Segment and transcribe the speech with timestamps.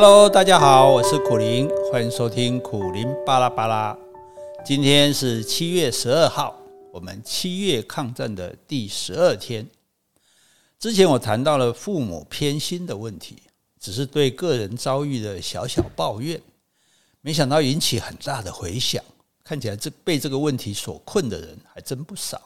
[0.00, 3.98] Hello，大家好，我是苦林，欢迎收听苦林巴拉巴拉。
[4.64, 6.56] 今天是七月十二号，
[6.92, 9.68] 我们七月抗战的第十二天。
[10.78, 13.42] 之前我谈到了父母偏心的问题，
[13.80, 16.40] 只是对个人遭遇的小小抱怨，
[17.20, 19.02] 没想到引起很大的回响。
[19.42, 22.40] 看起来这被这个问题所困的人还真不少。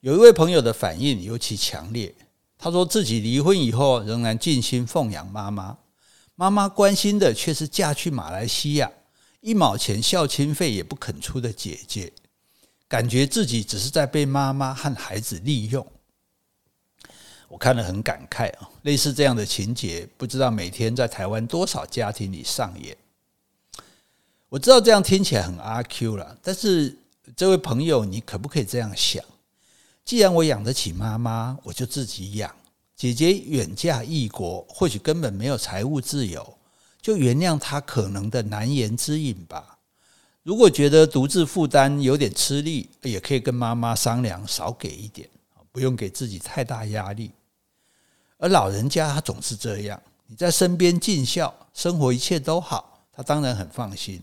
[0.00, 2.14] 有一位朋友的反应尤其强烈，
[2.58, 5.78] 他说自己离婚以后仍然尽心奉养妈妈。
[6.40, 8.88] 妈妈关心的却是嫁去马来西亚
[9.40, 12.12] 一毛钱孝亲费也不肯出的姐姐，
[12.86, 15.84] 感觉自己只是在被妈妈和孩子利用。
[17.48, 22.96] 我看了很感慨啊，类似这样的情节，不知道每天在台湾多少家庭里上演。
[24.48, 26.96] 我知道这样听起来很阿 Q 了，但是
[27.34, 29.24] 这位朋友，你可不可以这样想？
[30.04, 32.54] 既然我养得起妈妈，我就自己养。
[32.98, 36.58] 姐姐远嫁异国，或许根本没有财务自由，
[37.00, 39.78] 就原谅她可能的难言之隐吧。
[40.42, 45.28] 如果觉得独自负担有点吃力，也可以跟妈妈商量少给一点，
[45.70, 47.30] 不用给自己太大压力。
[48.36, 54.20] 而老人家他总是这样，你在身边尽孝，生活一切都好，他当然很放心。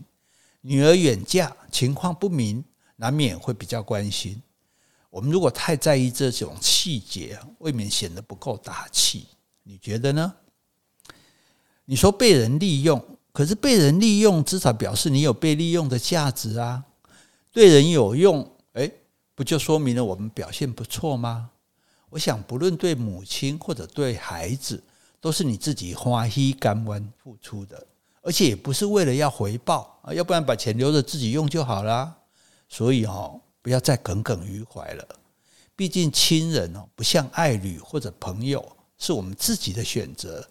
[0.60, 2.62] 女儿远嫁，情况不明，
[2.96, 4.42] 难免会比较关心。
[5.16, 9.28] 我们如果太在意这种细节，未免显得不够大气。
[9.62, 10.34] 你觉得呢？
[11.86, 16.84] 你说被人利用，可是被人利用至少表示你有被利用的价值啊。
[17.50, 18.92] 对人有用，诶，
[19.34, 21.48] 不就说明了我们表现不错吗？
[22.10, 24.84] 我想，不论对母亲或者对孩子，
[25.18, 27.86] 都是你自己花心甘愿付出的，
[28.20, 32.18] 而且也不是为了要回报啊，要不然把钱留着自己用就好了。
[32.68, 33.40] 所以哦。
[33.66, 35.04] 不要再耿耿于怀了，
[35.74, 38.64] 毕竟亲人哦，不像爱侣或者朋友，
[38.96, 40.48] 是我们自己的选择。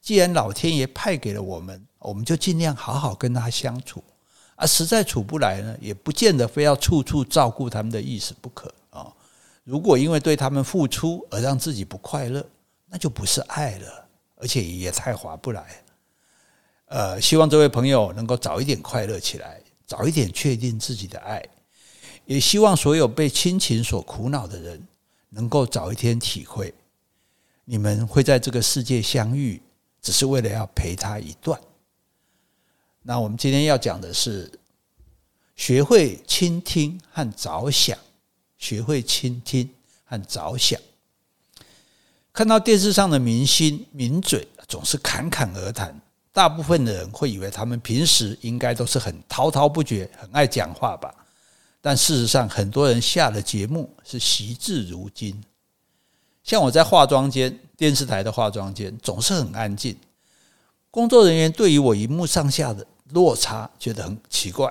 [0.00, 4.02] 既然老天爷派给了我们，我们就尽量好好跟他相处。
[4.54, 9.12] 啊，实在处不来呢，也不见得非要处处照顾他们的意思不可啊。
[9.62, 12.42] 如果因为对他们付出而让自己不快乐，
[12.86, 15.84] 那就不是爱了，而且也太划不来。
[16.86, 21.46] 呃，希望这位朋友能够早一点快乐起来，早一点确定自己的爱。
[22.26, 24.86] 也希望所有被亲情所苦恼的人，
[25.30, 26.74] 能够早一天体会，
[27.64, 29.62] 你们会在这个世界相遇，
[30.02, 31.58] 只是为了要陪他一段。
[33.02, 34.50] 那我们今天要讲的是，
[35.54, 37.96] 学会倾听和着想，
[38.58, 39.70] 学会倾听
[40.04, 40.80] 和着想。
[42.32, 45.98] 看到电视上的明星名嘴总是侃侃而谈，
[46.32, 51.14] 大部分的人会以为他们平时应该都是很滔滔不绝，很爱讲话吧。
[51.86, 55.40] 但事实上，很多人下了节目是惜字如金。
[56.42, 59.96] 像我在化妆间，电视台的化妆间总是很安静。
[60.90, 64.68] 工作人员对于我荧幕上下的落差觉得很奇怪。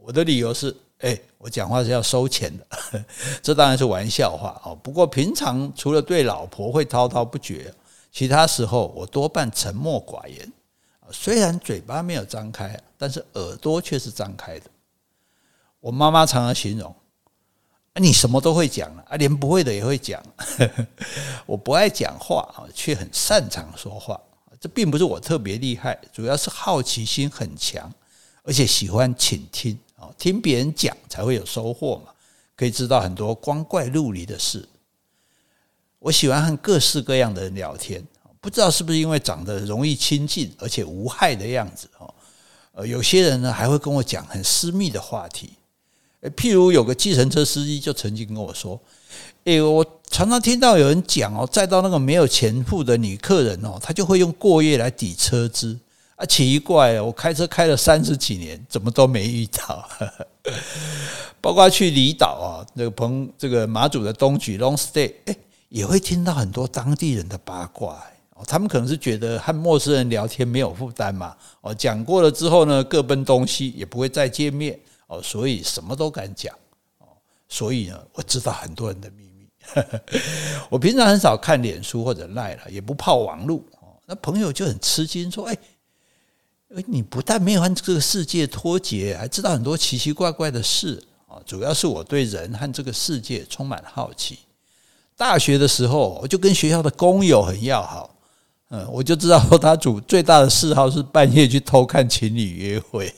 [0.00, 3.04] 我的理由是：哎，我讲话是要收钱的。
[3.40, 4.74] 这当然是玩笑话哦。
[4.82, 7.72] 不过平常除了对老婆会滔滔不绝，
[8.10, 10.52] 其他时候我多半沉默寡言。
[11.12, 14.68] 虽然嘴巴没有张开，但是耳朵却是张开的。
[15.80, 16.94] 我妈妈常常形容
[17.96, 20.22] ：“你什么都会讲啊，连不会的也会讲。
[21.46, 24.20] ”我不爱讲话啊，却很擅长说话。
[24.60, 27.90] 这并不是我特别厉害，主要是好奇心很强，
[28.42, 32.12] 而且喜欢倾听啊，听别人讲才会有收获嘛，
[32.54, 34.68] 可以知道很多光怪陆离的事。
[35.98, 38.06] 我喜欢和各式各样的人聊天，
[38.38, 42.14] 不知道是不是因为长得容易亲近，而且无害的样子哦。
[42.72, 45.54] 呃，有些人呢还会跟我讲很私密的话题。
[46.36, 48.78] 譬如有个计程车司机就曾经跟我说
[49.44, 55.78] ：“诶，我常常听到有人讲哦，载到那个没有钱付的女客人哦，他就会用过夜来抵车资
[56.16, 59.88] 啊，奇怪，我开车开了三十几年，怎么都没遇到。
[61.40, 65.36] 包括去离岛啊，那个朋这个马祖的东莒 long stay，诶，
[65.70, 67.94] 也会听到很多当地人的八卦
[68.34, 74.78] 哦，他们可能是觉得和陌生人聊天没有负担嘛，哦，讲过了之后呢，各奔东西，也不会再见面。”
[75.10, 76.54] 哦，所以什么都敢讲
[76.98, 77.06] 哦，
[77.48, 79.48] 所以呢，我知道很多人的秘密。
[80.70, 83.98] 我平常很少看脸书或者赖了，也不泡网路哦。
[84.06, 85.58] 那朋友就很吃惊，说：“哎，
[86.86, 94.38] 你不但没有和这个世界脱节，还知道很多奇奇怪怪的事啊。”主要是我对人和这个世界充满好奇。
[95.16, 98.14] 大学的时候，我就跟学校的工友很要好。
[98.72, 103.12] 嗯，我就知道他主最大的嗜好是半夜去偷看情侣约会。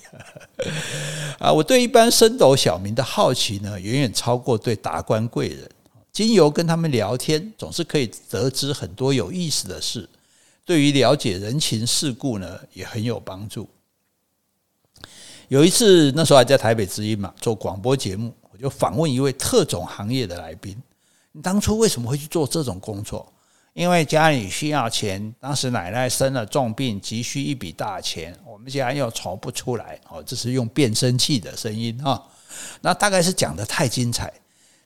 [1.39, 5.71] 啊，我对一般升斗小民的好奇呢，远远超过对达官贵人。
[6.11, 10.09] 经由跟他们聊天，总是可以得知很多有意思的事。
[10.65, 13.69] 对于了解人情世故呢，也很有帮助。
[15.49, 20.75] 有一次，那时候还在台北之音嘛，做广播节目，我就访问一位特种行业的来宾
[21.33, 23.31] ：“你当初为什么会去做这种工作？”
[23.75, 29.99] 因为家里需要钱，当时奶奶生了重病，急需一笔大钱，我们家又筹不出来。
[30.11, 32.23] 哦，这是用变声器的声音哈。
[32.83, 34.31] 那大概是讲得太精彩，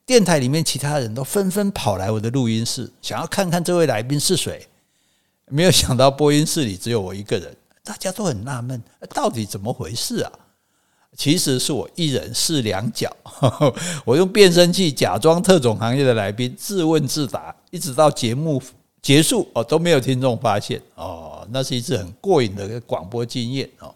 [0.04, 4.68] 电台里面其他人都纷纷跑来我的录音室，想要看看这位来宾是谁。
[5.48, 8.80] 没有想到播音室里只有我一个人，大家都很纳闷，
[9.12, 10.32] 到底怎么回事啊？
[11.16, 13.10] 其实是我一人饰两角，
[14.04, 18.62] 我用变声器假装特种行业的来宾，自问自答，一直到节目
[19.06, 23.94] 结束哦，都没有听众发现哦，那是一次很过瘾的广播经验哦。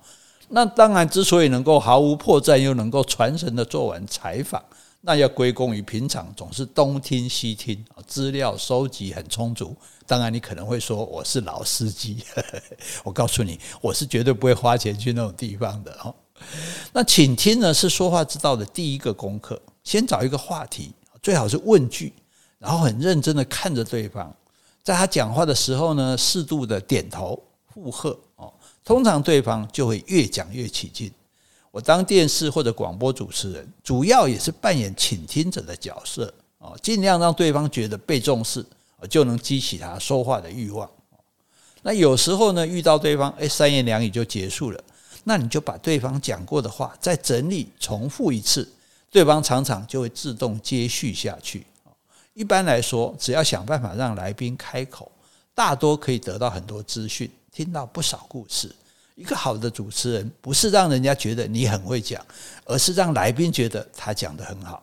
[0.50, 4.62] 那当然，之所以能够毫无破绽又能够传神的做完采访，
[5.00, 9.74] 那要归功于平常总是东听西听，资料收集很充足。
[10.06, 12.22] 当然，你可能会说我是老司机，
[13.02, 16.14] 我告诉你，我是绝对不会花钱去那种地方的哦。
[16.92, 19.60] 那请听呢，是说话之道的第一个功课。
[19.82, 22.12] 先找一个话题，最好是问句，
[22.60, 24.32] 然后很认真的看着对方，
[24.82, 27.40] 在他讲话的时候呢，适度的点头
[27.72, 28.52] 附和哦。
[28.84, 31.12] 通常对方就会越讲越起劲。
[31.70, 38.64] 我当电视或者广播主持人，主要也是扮演倾听者的角色哦，尽量让对方觉得被重视，
[39.08, 40.90] 就能激起他说话的欲望。
[41.82, 44.82] 那有时候呢，遇到对方，诶，三言两语就结束了。
[45.22, 48.68] 那你就把对方讲过的话再整理重复一次，
[49.10, 51.64] 对方常常就会自动接续下去。
[52.40, 55.12] 一般来说，只要想办法让来宾开口，
[55.54, 58.74] 大多可以得到很多资讯，听到不少故事。
[59.14, 62.24] 一个好的主持人不是让人家觉得你很会讲，
[62.64, 64.82] 而是让来宾觉得他讲得很好。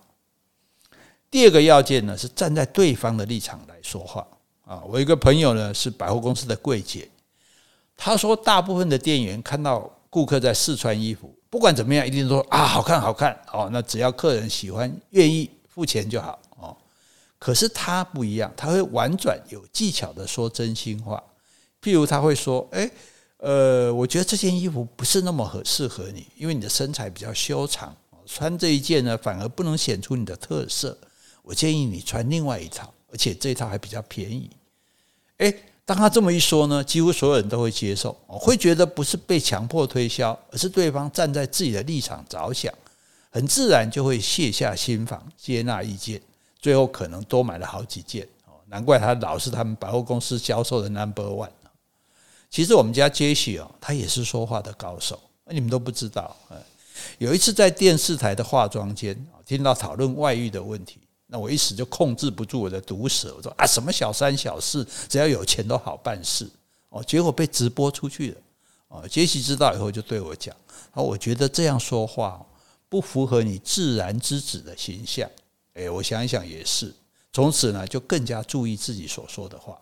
[1.31, 4.27] 第二个要件呢，是站在对方的立场来说话。
[4.63, 7.09] 啊，我一个朋友呢是百货公司的柜姐，
[7.95, 9.91] 他说大部分的店员看到。
[10.09, 13.69] 顾客在试穿衣服，不管怎么样，一定说啊，好看，好看哦。
[13.73, 16.75] 那只要客人喜欢、愿意付钱就好哦。
[17.39, 21.23] 可是他不一样，他会婉转、有技巧的说真心话。
[21.81, 22.91] 譬如他会说：“诶，
[23.37, 27.95] 呃，我觉得这件衣服不是那么合适合你，因为你的身材比较修长，
[28.25, 30.97] 穿这一件呢，反而不能显出你的特色。
[31.43, 34.49] 我建议你穿另外一套，而且这一套还比较便宜。”
[35.39, 35.63] 诶。
[35.87, 42.73] 当他这么一说呢，几乎所有人都会接受，会觉得不是被强迫推销，而是对方站在自己的立场着想，
[43.29, 46.21] 很自然就会卸下心防，接纳意见，
[46.67, 48.51] 最后可能多买了好几件哦。
[48.65, 51.49] 难怪他老是他们百货公司销售的 number one。
[52.49, 56.35] 其实我们家杰西哦，他也是说话的高手，你们都不知道。
[57.19, 59.15] 有一次在电视台的化妆间，
[59.45, 60.99] 听到讨论外遇的问题。
[61.27, 66.49] 那我一时就控制不住我的毒舌，我说啊，什么小三小四，只要有钱都好办事
[66.89, 67.01] 哦。
[67.01, 68.37] 结果被直播出去了
[68.89, 69.07] 哦。
[69.07, 70.53] 杰西知道以后就对我讲
[70.91, 72.45] ：“啊，我觉得这样说话
[72.89, 75.29] 不符合你自然之子的形象。”
[75.77, 76.93] 诶，我想一想也是。
[77.31, 79.77] 从此呢，就更加注意自己所说的话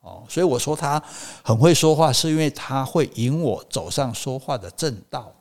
[0.00, 0.24] 哦。
[0.28, 1.02] 所以我说他
[1.42, 5.34] 很会说话，是因为他会引我走上说话的正道。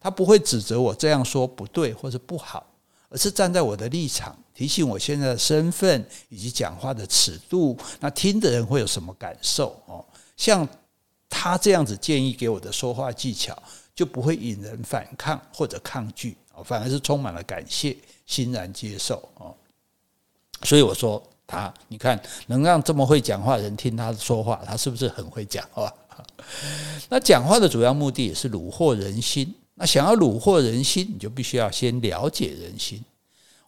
[0.00, 2.66] 他不会指责我这样说不对或者不好，
[3.08, 4.36] 而是站在我的立场。
[4.52, 10.04] 提醒我现在的身份以及讲话的尺度，那听的人会有什么感受哦？
[10.36, 10.68] 像
[11.30, 13.56] 他这样子建议给我的说话技巧，
[13.94, 17.96] 就不会引人反抗或者抗拒哦，反而是充满了感谢，
[18.26, 19.54] 欣然接受哦。
[20.64, 25.92] 所以我说他，你看能让这么会讲话的人听他说话，他是不是很会讲话？
[27.08, 29.54] 那讲话的主要目的也是虏获人心。
[29.74, 33.02] 那想要虏获人心，你就必须要先了解人心。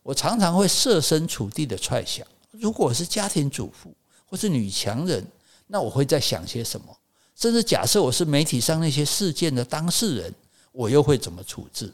[0.03, 3.93] 我常常会设身处地的揣想，如果是家庭主妇
[4.27, 5.27] 或是女强人，
[5.67, 6.87] 那我会在想些什么？
[7.35, 10.35] 甚至假设我是媒体上那些事件的当事人，
[10.73, 11.93] 我又会怎么处置？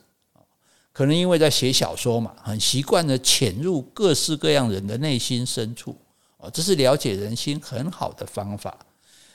[0.93, 5.97] 可能因为在写小说嘛，很习惯的潜入各式各样人的内心深处，
[6.39, 8.77] 哦，这是了解人心很好的方法。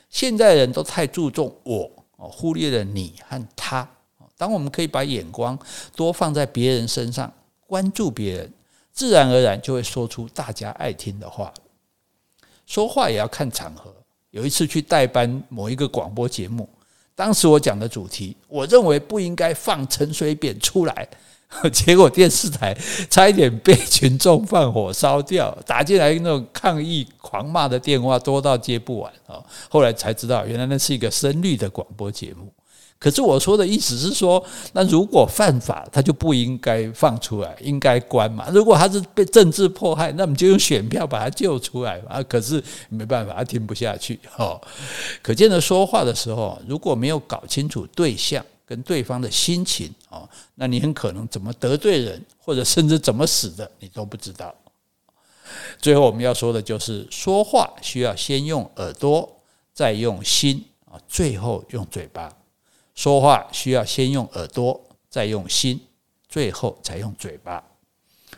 [0.09, 3.89] 现在人都太注重我，哦，忽略了你和他。
[4.37, 5.57] 当我们可以把眼光
[5.95, 7.31] 多放在别人身上，
[7.65, 8.51] 关注别人。
[8.91, 11.53] 自然而然就会说出大家爱听的话。
[12.65, 13.93] 说话也要看场合。
[14.31, 16.67] 有一次去代班某一个广播节目，
[17.15, 21.07] 当时我讲的主题，我认为不应该放陈水扁出来，
[21.71, 22.75] 结果电视台
[23.09, 29.43] 差一点被群众放火烧掉， 打进来那种抗议狂骂的电话多到接不完啊！
[29.69, 32.51] 后来才知道，原来那是一个深绿的广播节目。
[32.97, 38.47] 可是我说的意思是说，那如果犯法，他就不应该放出来，应该关嘛。
[38.51, 42.23] 如果他是被政治迫害，那我们就用选票把他救出来嘛。
[42.23, 44.17] 可是没办法，他听不下去。
[44.37, 44.59] 哦，
[45.21, 54.53] 可见的说话的时候，如果没有搞清楚对象跟对方的心情，哦，那你很可能怎么得罪人，或者甚至怎么死的，你都不知道。
[55.79, 59.41] 最后我们要说的就是，说话需要先用耳朵，
[59.73, 62.35] 再用心啊，最后用嘴巴。
[62.95, 65.79] 说话需要先用耳朵，再用心，
[66.27, 67.63] 最后才用嘴巴。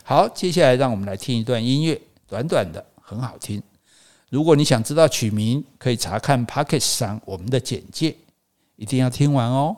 [0.03, 3.61] 好，接下来让我们来听一段音乐，短短的，很好听。
[4.29, 8.17] 如果你想知道曲名，可以查看 Pocket 上我们的简介，
[8.75, 9.77] 一定要听完哦。